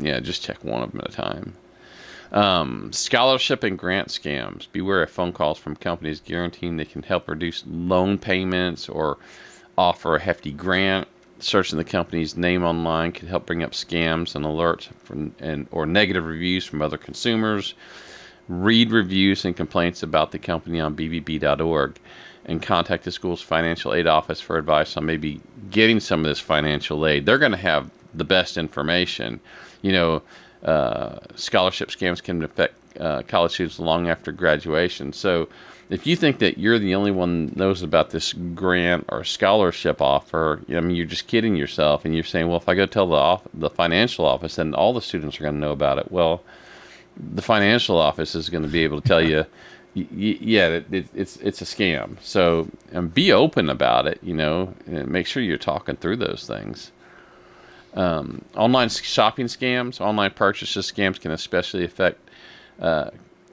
yeah, 0.00 0.20
just 0.20 0.42
check 0.42 0.62
one 0.64 0.82
of 0.82 0.90
them 0.90 1.00
at 1.00 1.10
a 1.10 1.12
time. 1.12 1.54
Um, 2.32 2.92
scholarship 2.92 3.62
and 3.62 3.78
grant 3.78 4.08
scams. 4.08 4.66
Beware 4.72 5.02
of 5.04 5.10
phone 5.10 5.32
calls 5.32 5.58
from 5.58 5.76
companies 5.76 6.20
guaranteeing 6.20 6.76
they 6.76 6.84
can 6.84 7.02
help 7.02 7.28
reduce 7.28 7.64
loan 7.66 8.18
payments 8.18 8.88
or 8.88 9.18
offer 9.78 10.16
a 10.16 10.20
hefty 10.20 10.52
grant. 10.52 11.06
Searching 11.38 11.78
the 11.78 11.84
company's 11.84 12.36
name 12.36 12.64
online 12.64 13.12
could 13.12 13.28
help 13.28 13.46
bring 13.46 13.62
up 13.62 13.72
scams 13.72 14.34
and 14.34 14.44
alerts 14.44 14.88
from, 15.04 15.34
and 15.38 15.68
or 15.70 15.86
negative 15.86 16.24
reviews 16.24 16.64
from 16.64 16.82
other 16.82 16.96
consumers. 16.98 17.74
Read 18.48 18.90
reviews 18.90 19.44
and 19.44 19.56
complaints 19.56 20.02
about 20.02 20.32
the 20.32 20.38
company 20.38 20.80
on 20.80 20.94
bbb.org 20.94 21.98
and 22.44 22.62
contact 22.62 23.04
the 23.04 23.10
school's 23.10 23.42
financial 23.42 23.92
aid 23.92 24.06
office 24.06 24.40
for 24.40 24.56
advice 24.56 24.96
on 24.96 25.04
maybe 25.04 25.40
getting 25.70 25.98
some 25.98 26.20
of 26.20 26.26
this 26.26 26.38
financial 26.38 27.06
aid. 27.06 27.26
They're 27.26 27.38
going 27.38 27.52
to 27.52 27.58
have 27.58 27.90
the 28.14 28.24
best 28.24 28.56
information. 28.56 29.40
You 29.82 29.92
know, 29.92 30.22
uh, 30.62 31.18
scholarship 31.34 31.90
scams 31.90 32.22
can 32.22 32.42
affect 32.42 32.74
uh, 33.00 33.22
college 33.22 33.52
students 33.52 33.78
long 33.78 34.08
after 34.08 34.32
graduation. 34.32 35.12
So 35.12 35.48
if 35.90 36.06
you 36.06 36.16
think 36.16 36.38
that 36.38 36.58
you're 36.58 36.78
the 36.78 36.94
only 36.94 37.10
one 37.10 37.52
knows 37.54 37.82
about 37.82 38.10
this 38.10 38.32
grant 38.32 39.04
or 39.08 39.22
scholarship 39.22 40.00
offer, 40.00 40.62
I 40.68 40.80
mean, 40.80 40.96
you're 40.96 41.06
just 41.06 41.26
kidding 41.26 41.56
yourself. 41.56 42.04
And 42.04 42.14
you're 42.14 42.24
saying, 42.24 42.48
well, 42.48 42.56
if 42.56 42.68
I 42.68 42.74
go 42.74 42.86
tell 42.86 43.06
the, 43.08 43.16
off- 43.16 43.46
the 43.54 43.70
financial 43.70 44.24
office, 44.24 44.56
then 44.56 44.74
all 44.74 44.92
the 44.92 45.02
students 45.02 45.38
are 45.38 45.42
going 45.42 45.54
to 45.54 45.60
know 45.60 45.72
about 45.72 45.98
it. 45.98 46.10
Well, 46.10 46.42
the 47.16 47.42
financial 47.42 47.96
office 47.96 48.34
is 48.34 48.48
going 48.50 48.62
to 48.62 48.68
be 48.68 48.84
able 48.84 49.00
to 49.00 49.08
tell 49.08 49.22
you, 49.22 49.46
yeah, 49.94 50.68
it, 50.68 50.86
it, 50.92 51.08
it's 51.14 51.36
it's 51.38 51.62
a 51.62 51.64
scam. 51.64 52.16
So 52.20 52.68
and 52.92 53.12
be 53.12 53.32
open 53.32 53.70
about 53.70 54.06
it. 54.06 54.18
You 54.22 54.34
know, 54.34 54.74
and 54.86 55.08
make 55.08 55.26
sure 55.26 55.42
you're 55.42 55.56
talking 55.56 55.96
through 55.96 56.16
those 56.16 56.46
things. 56.46 56.92
Um, 57.94 58.44
online 58.54 58.90
shopping 58.90 59.46
scams, 59.46 60.00
online 60.02 60.32
purchases 60.32 60.90
scams 60.92 61.18
can 61.18 61.30
especially 61.30 61.82
affect 61.84 62.20
uh, 62.78 63.10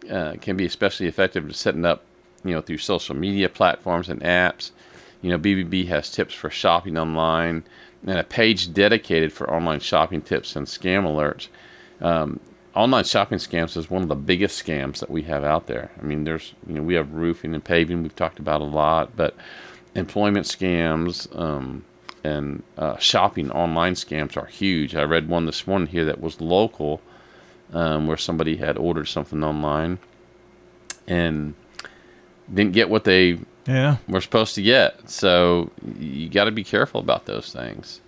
uh, 0.10 0.34
can 0.42 0.58
be 0.58 0.66
especially 0.66 1.08
effective 1.08 1.46
in 1.46 1.54
setting 1.54 1.86
up, 1.86 2.04
you 2.44 2.54
know, 2.54 2.62
through 2.62 2.80
social 2.80 3.16
media 3.16 3.48
platforms 3.48 4.10
and 4.10 4.22
apps. 4.22 4.72
You 5.22 5.30
know, 5.30 5.40
BBB 5.40 5.88
has 5.88 6.12
tips 6.12 6.34
for 6.34 6.50
shopping 6.50 6.98
online 6.98 7.64
and 8.06 8.20
a 8.20 8.24
page 8.24 8.74
dedicated 8.74 9.32
for 9.32 9.50
online 9.50 9.80
shopping 9.80 10.22
tips 10.22 10.58
and 10.58 10.68
scam 10.68 11.06
alerts. 11.06 11.48
Um, 12.06 12.42
online 12.76 13.04
shopping 13.04 13.38
scams 13.38 13.78
is 13.78 13.90
one 13.90 14.02
of 14.02 14.08
the 14.10 14.16
biggest 14.16 14.64
scams 14.64 15.00
that 15.00 15.10
we 15.10 15.24
have 15.24 15.44
out 15.44 15.68
there. 15.68 15.92
I 16.00 16.04
mean, 16.04 16.24
there's, 16.24 16.54
you 16.68 16.74
know, 16.74 16.82
we 16.82 16.96
have 16.96 17.14
roofing 17.14 17.54
and 17.54 17.64
paving 17.64 18.02
we've 18.04 18.16
talked 18.16 18.40
about 18.40 18.62
a 18.62 18.66
lot, 18.66 19.16
but 19.16 19.36
employment 19.96 20.46
scams 20.46 21.28
um, 21.40 21.86
and 22.24 22.64
uh, 22.78 22.98
shopping 22.98 23.52
online 23.52 23.94
scams 23.94 24.36
are 24.38 24.46
huge. 24.48 24.96
I 24.96 25.04
read 25.04 25.30
one 25.30 25.46
this 25.46 25.68
morning 25.68 25.88
here 25.88 26.06
that 26.06 26.20
was 26.22 26.42
local 26.42 27.02
um, 27.74 28.08
where 28.08 28.18
somebody 28.18 28.58
had 28.58 28.78
ordered 28.78 29.06
something 29.06 29.44
online 29.44 30.00
and 31.08 31.54
didn't 32.54 32.74
get 32.74 32.90
what 32.90 33.04
they 33.04 33.40
Yeah. 33.68 33.98
were 34.08 34.22
supposed 34.22 34.56
to 34.56 34.62
get. 34.62 35.10
So 35.10 35.72
you 36.00 36.30
got 36.30 36.46
to 36.46 36.52
be 36.52 36.64
careful 36.64 37.00
about 37.02 37.26
those 37.26 37.52
things. 37.54 38.00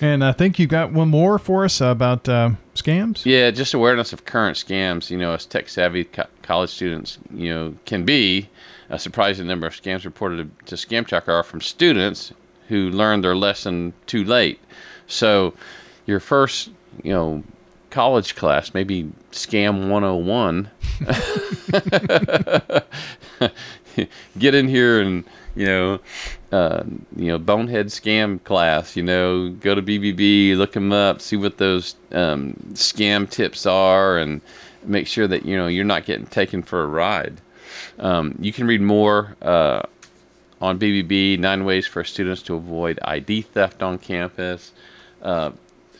And 0.00 0.24
I 0.24 0.32
think 0.32 0.58
you 0.58 0.66
got 0.66 0.92
one 0.92 1.08
more 1.08 1.38
for 1.38 1.64
us 1.64 1.80
about 1.80 2.28
uh, 2.28 2.50
scams. 2.74 3.24
Yeah, 3.24 3.50
just 3.50 3.74
awareness 3.74 4.12
of 4.12 4.24
current 4.24 4.56
scams. 4.56 5.10
You 5.10 5.18
know, 5.18 5.32
as 5.32 5.46
tech 5.46 5.68
savvy 5.68 6.04
co- 6.04 6.26
college 6.42 6.70
students, 6.70 7.18
you 7.32 7.52
know, 7.52 7.74
can 7.84 8.04
be 8.04 8.48
a 8.90 8.98
surprising 8.98 9.46
number 9.46 9.66
of 9.66 9.72
scams 9.72 10.04
reported 10.04 10.50
to 10.66 10.74
Scam 10.74 11.06
Tracker 11.06 11.32
are 11.32 11.42
from 11.42 11.60
students 11.60 12.32
who 12.68 12.90
learned 12.90 13.24
their 13.24 13.36
lesson 13.36 13.92
too 14.06 14.24
late. 14.24 14.60
So, 15.06 15.54
your 16.06 16.20
first, 16.20 16.70
you 17.02 17.12
know, 17.12 17.44
college 17.90 18.34
class, 18.34 18.74
maybe 18.74 19.10
Scam 19.32 19.88
101. 19.88 20.70
Get 24.38 24.54
in 24.54 24.68
here 24.68 25.00
and 25.00 25.24
you 25.54 25.66
know, 25.66 26.00
uh, 26.54 26.84
you 27.16 27.26
know, 27.26 27.38
bonehead 27.38 27.88
scam 27.88 28.42
class. 28.44 28.96
You 28.96 29.02
know, 29.02 29.48
go 29.50 29.74
to 29.74 29.82
BBB, 29.82 30.56
look 30.56 30.72
them 30.72 30.92
up, 30.92 31.20
see 31.20 31.36
what 31.36 31.58
those 31.58 31.96
um, 32.12 32.54
scam 32.74 33.28
tips 33.28 33.66
are, 33.66 34.18
and 34.18 34.40
make 34.84 35.08
sure 35.08 35.26
that 35.26 35.44
you 35.44 35.56
know 35.56 35.66
you're 35.66 35.84
not 35.84 36.04
getting 36.04 36.26
taken 36.26 36.62
for 36.62 36.84
a 36.84 36.86
ride. 36.86 37.40
Um, 37.98 38.36
you 38.38 38.52
can 38.52 38.68
read 38.68 38.80
more 38.80 39.36
uh, 39.42 39.82
on 40.60 40.78
BBB 40.78 41.40
Nine 41.40 41.64
Ways 41.64 41.88
for 41.88 42.04
Students 42.04 42.42
to 42.42 42.54
Avoid 42.54 43.00
ID 43.02 43.42
Theft 43.42 43.82
on 43.82 43.98
Campus. 43.98 44.70
Uh, 45.22 45.50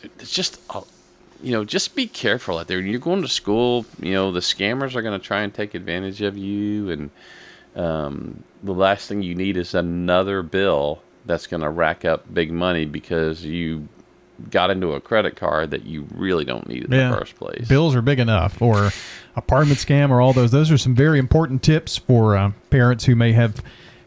it's 0.03 0.31
just 0.31 0.61
a, 0.69 0.83
you 1.43 1.51
know, 1.51 1.65
just 1.65 1.95
be 1.95 2.07
careful 2.07 2.59
out 2.59 2.67
there. 2.67 2.77
When 2.77 2.87
you're 2.87 2.99
going 2.99 3.23
to 3.23 3.27
school, 3.27 3.85
you 3.99 4.13
know, 4.13 4.31
the 4.31 4.39
scammers 4.39 4.95
are 4.95 5.01
going 5.01 5.19
to 5.19 5.25
try 5.25 5.41
and 5.41 5.53
take 5.53 5.73
advantage 5.73 6.21
of 6.21 6.37
you. 6.37 6.89
And 6.89 7.09
um, 7.75 8.43
the 8.63 8.73
last 8.73 9.07
thing 9.07 9.21
you 9.21 9.35
need 9.35 9.57
is 9.57 9.73
another 9.75 10.41
bill 10.41 11.01
that's 11.25 11.47
going 11.47 11.61
to 11.61 11.69
rack 11.69 12.05
up 12.05 12.31
big 12.33 12.51
money 12.51 12.85
because 12.85 13.43
you 13.43 13.87
got 14.51 14.69
into 14.69 14.93
a 14.93 14.99
credit 15.01 15.35
card 15.35 15.71
that 15.71 15.85
you 15.85 16.05
really 16.13 16.43
don't 16.45 16.67
need 16.67 16.83
in 16.85 16.91
Yeah. 16.91 17.09
the 17.09 17.17
first 17.17 17.35
place. 17.35 17.67
Bills 17.67 17.95
are 17.95 18.01
big 18.01 18.19
enough, 18.19 18.61
or 18.61 18.91
apartment 19.35 19.79
scam, 19.79 20.09
or 20.09 20.19
all 20.21 20.33
those. 20.33 20.51
Those 20.51 20.71
are 20.71 20.77
some 20.77 20.93
very 20.93 21.19
important 21.19 21.63
tips 21.63 21.97
for 21.97 22.35
uh, 22.35 22.51
parents 22.69 23.05
who 23.05 23.15
may 23.15 23.31
have 23.31 23.61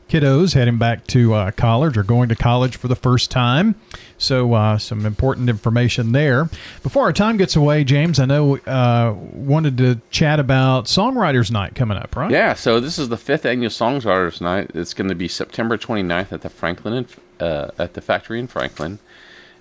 kiddos 0.09 0.55
heading 0.55 0.79
back 0.79 1.07
to 1.09 1.35
uh, 1.35 1.51
college 1.53 1.97
or 1.97 2.03
going 2.03 2.29
to 2.29 2.35
college 2.35 2.77
for 2.77 2.89
the 2.89 2.97
first 2.97 3.31
time. 3.31 3.75
So, 4.17 4.55
uh, 4.55 4.79
some 4.79 5.07
important 5.07 5.49
information 5.49 6.13
there. 6.13 6.49
Before 6.83 7.05
our 7.05 7.13
time 7.13 7.37
gets 7.37 7.55
away, 7.55 7.85
James, 7.85 8.19
I 8.19 8.25
know 8.25 8.57
uh, 8.59 9.15
wanted 9.33 9.79
to 9.79 10.01
chat 10.11 10.41
about 10.41 10.87
Songwriters 10.87 11.51
Night 11.51 11.75
coming 11.75 11.97
up, 11.97 12.17
right? 12.17 12.31
Yeah, 12.31 12.55
so 12.55 12.81
this 12.81 12.99
is 12.99 13.09
the 13.09 13.17
fifth 13.17 13.47
annual 13.47 13.71
Songwriters 13.71 14.41
Night. 14.41 14.73
It's 14.75 14.95
going 14.95 15.09
to 15.09 15.15
be 15.15 15.29
September 15.29 15.79
29th 15.79 16.33
at 16.33 16.41
the 16.41 16.49
Franklin, 16.49 16.95
in- 16.95 17.47
uh, 17.47 17.71
at 17.79 17.95
the 17.95 18.01
factory 18.01 18.41
in 18.41 18.49
Franklin, 18.49 18.99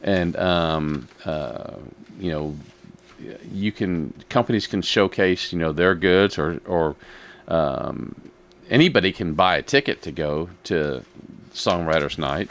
and 0.02 0.36
um, 0.38 1.08
uh, 1.26 1.74
you 2.20 2.32
know, 2.32 2.56
you 3.52 3.72
can 3.72 4.14
companies 4.30 4.68
can 4.68 4.82
showcase 4.82 5.52
you 5.52 5.60
know 5.60 5.72
their 5.72 5.96
goods 5.96 6.38
or 6.38 6.62
or 6.66 6.96
um, 7.48 8.16
anybody 8.70 9.12
can 9.12 9.34
buy 9.34 9.58
a 9.58 9.62
ticket 9.62 10.02
to 10.04 10.12
go 10.12 10.50
to 10.66 11.04
Songwriters 11.54 12.18
Night. 12.18 12.50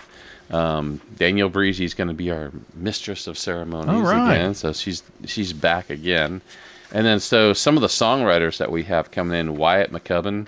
Um, 0.50 1.00
Danielle 1.16 1.48
Breezy 1.48 1.84
is 1.84 1.94
going 1.94 2.08
to 2.08 2.14
be 2.14 2.30
our 2.30 2.52
mistress 2.74 3.26
of 3.26 3.36
ceremonies 3.36 4.02
right. 4.02 4.34
again, 4.36 4.54
so 4.54 4.72
she's 4.72 5.02
she's 5.24 5.52
back 5.52 5.90
again. 5.90 6.40
And 6.92 7.04
then 7.04 7.18
so 7.18 7.52
some 7.52 7.76
of 7.76 7.80
the 7.80 7.88
songwriters 7.88 8.58
that 8.58 8.70
we 8.70 8.84
have 8.84 9.10
coming 9.10 9.38
in, 9.40 9.56
Wyatt 9.56 9.90
McCubbin, 9.90 10.46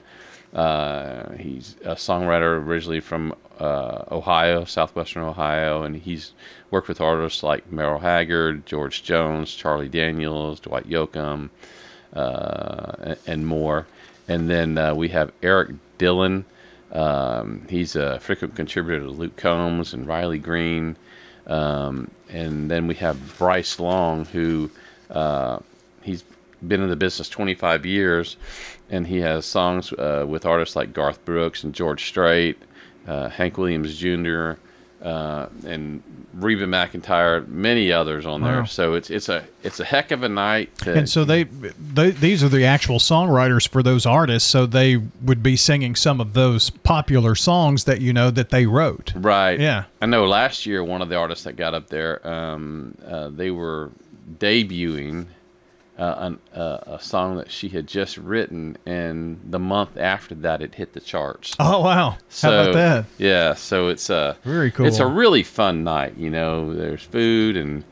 uh, 0.55 1.33
he's 1.33 1.75
a 1.85 1.95
songwriter 1.97 2.63
originally 2.65 3.01
from 3.01 3.35
uh, 3.59 4.05
Ohio, 4.13 4.65
southwestern 4.65 5.25
Ohio, 5.25 5.83
and 5.83 5.97
he's 5.97 6.31
worked 6.71 6.87
with 6.87 7.01
artists 7.01 7.43
like 7.43 7.71
Merle 7.73 7.99
Haggard, 7.99 8.67
George 8.67 9.03
Jones, 9.03 9.53
Charlie 9.53 9.89
Daniels, 9.89 10.61
Dwight 10.61 10.89
Yoakam, 10.89 11.51
uh, 12.15 12.93
and- 13.01 13.19
and 13.27 13.47
more. 13.49 13.87
And 14.29 14.49
then 14.49 14.79
uh, 14.79 14.95
we 14.95 15.09
have 15.09 15.33
Erik 15.43 15.71
Dylan. 15.99 16.45
Um, 16.93 17.67
he's 17.69 17.97
a 17.97 18.21
frequent 18.21 18.55
contributor 18.55 19.01
to 19.01 19.11
Luke 19.11 19.37
Combs 19.37 19.95
and 19.95 20.07
Riley 20.07 20.39
Green. 20.39 20.97
Um, 21.47 22.11
and 22.29 22.71
then 22.71 22.87
we 22.87 22.95
have 22.97 23.39
Bryce 23.39 23.81
Long, 23.81 24.27
who 24.27 24.71
uh, 25.11 25.59
he's 26.03 26.25
been 26.67 26.83
in 26.83 26.91
the 26.91 26.97
business 26.97 27.29
25 27.29 27.87
years, 27.87 28.37
and 28.91 29.07
he 29.07 29.19
has 29.19 29.47
songs 29.47 29.93
uh, 29.95 30.27
with 30.29 30.45
artists 30.45 30.77
like 30.77 30.93
Garth 30.93 31.25
Brooks 31.25 31.65
and 31.65 31.75
George 31.75 32.07
Strait, 32.07 32.59
uh, 33.07 33.29
Hank 33.29 33.57
Williams 33.57 33.97
Jr., 33.97 34.53
uh, 35.03 35.47
and 35.67 36.03
Reba 36.35 36.67
McEntire, 36.67 37.47
many 37.49 37.93
others 37.93 38.27
on 38.27 38.43
there. 38.43 38.61
Wow. 38.61 38.65
So 38.65 38.95
it's 38.95 39.11
it's 39.11 39.29
a 39.29 39.45
it's 39.63 39.81
a 39.81 39.85
heck 39.85 40.11
of 40.11 40.23
a 40.23 40.29
night. 40.29 40.77
To, 40.79 40.95
And 40.95 41.09
so 41.09 41.25
they, 41.25 41.45
they, 41.45 42.11
these 42.11 42.43
are 42.43 42.49
the 42.49 42.65
actual 42.65 42.99
songwriters 42.99 43.67
for 43.69 43.83
those 43.83 44.07
artists. 44.07 44.49
So 44.49 44.67
they 44.67 44.97
would 44.97 45.43
be 45.43 45.57
singing 45.57 45.95
some 45.95 46.21
of 46.21 46.35
those 46.35 46.71
popular 46.71 47.35
songs 47.35 47.85
that 47.85 48.01
you 48.01 48.13
know 48.13 48.31
that 48.31 48.51
they 48.51 48.67
wrote. 48.67 49.13
Right. 49.15 49.59
Yeah. 49.59 49.85
I 50.01 50.07
know 50.07 50.27
last 50.27 50.67
year 50.67 50.83
one 50.83 51.03
of 51.03 51.09
the 51.09 51.17
artists 51.17 51.45
that 51.45 51.55
got 51.57 51.75
up 51.75 51.89
there, 51.89 52.27
um, 52.27 52.97
uh, 53.07 53.29
they 53.29 53.51
were 53.51 53.91
debuting 54.39 55.27
uh, 55.99 56.15
an, 56.19 56.39
uh, 56.55 56.79
a 56.87 57.01
song 57.01 57.37
that 57.37 57.51
she 57.51 57.69
had 57.69 57.87
just 57.87 58.17
written, 58.17 58.77
and 58.87 59.41
the 59.45 59.59
month 59.59 59.97
after 59.97 60.35
that, 60.37 60.63
it 60.63 60.75
hit 60.75 60.93
the 60.93 61.01
charts. 61.01 61.57
Oh 61.59 61.83
wow! 61.83 62.17
So, 62.29 62.51
How 62.51 62.63
about 62.63 62.75
that? 62.75 63.05
Yeah. 63.19 63.55
So 63.55 63.89
it's 63.89 64.09
a 64.09 64.37
Very 64.45 64.71
cool. 64.71 64.87
It's 64.87 65.01
a 65.01 65.07
really 65.07 65.43
fun 65.43 65.85
night. 65.85 66.17
You 66.17 66.31
know, 66.31 66.73
there's 66.73 67.03
food 67.03 67.57
and 67.57 67.85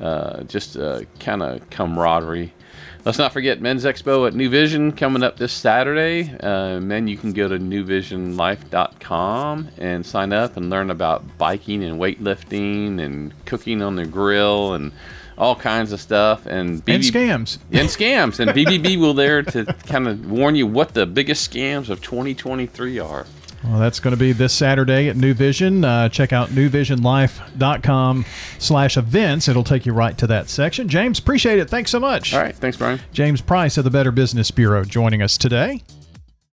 uh, 0.00 0.42
just 0.44 0.76
uh, 0.76 1.02
kind 1.20 1.42
of 1.42 1.68
camaraderie. 1.70 2.52
Let's 3.04 3.18
not 3.18 3.32
forget 3.32 3.60
Men's 3.60 3.84
Expo 3.84 4.28
at 4.28 4.34
New 4.34 4.48
Vision 4.48 4.92
coming 4.92 5.24
up 5.24 5.36
this 5.36 5.52
Saturday. 5.52 6.32
Uh, 6.38 6.78
men, 6.78 7.08
you 7.08 7.16
can 7.16 7.32
go 7.32 7.48
to 7.48 7.58
newvisionlife.com 7.58 9.68
and 9.78 10.06
sign 10.06 10.32
up 10.32 10.56
and 10.56 10.70
learn 10.70 10.88
about 10.88 11.36
biking 11.36 11.82
and 11.82 11.98
weightlifting 11.98 13.00
and 13.00 13.34
cooking 13.44 13.82
on 13.82 13.96
the 13.96 14.06
grill 14.06 14.74
and 14.74 14.92
all 15.42 15.56
kinds 15.56 15.90
of 15.92 16.00
stuff. 16.00 16.46
And, 16.46 16.82
And 16.86 17.02
BB 17.02 17.10
scams. 17.10 17.58
and 17.72 17.88
scams. 17.88 18.38
And 18.40 18.50
BBB 18.58 18.96
will 18.96 19.14
there 19.14 19.42
to 19.42 19.64
kind 19.86 20.06
of 20.06 20.30
warn 20.30 20.54
you 20.54 20.66
what 20.66 20.94
the 20.94 21.04
biggest 21.04 21.50
scams 21.52 21.88
of 21.88 22.00
2023 22.00 22.98
are. 23.00 23.26
Well, 23.64 23.78
that's 23.78 24.00
going 24.00 24.10
to 24.12 24.16
be 24.18 24.32
this 24.32 24.52
Saturday 24.52 25.08
at 25.08 25.16
New 25.16 25.34
Vision. 25.34 25.84
Uh, 25.84 26.08
check 26.08 26.32
out 26.32 26.48
newvisionlife.com 26.48 28.24
slash 28.58 28.96
events. 28.96 29.46
It'll 29.48 29.62
take 29.62 29.86
you 29.86 29.92
right 29.92 30.16
to 30.18 30.26
that 30.28 30.48
section. 30.48 30.88
James, 30.88 31.18
appreciate 31.20 31.58
it. 31.60 31.70
Thanks 31.70 31.90
so 31.90 32.00
much. 32.00 32.34
All 32.34 32.40
right. 32.40 32.54
Thanks, 32.56 32.76
Bryan. 32.76 33.00
James 33.12 33.40
Price 33.40 33.76
of 33.78 33.84
the 33.84 33.90
Better 33.90 34.10
Business 34.10 34.50
Bureau 34.50 34.84
joining 34.84 35.22
us 35.22 35.38
today. 35.38 35.82